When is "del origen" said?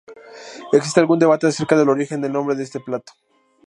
1.77-2.21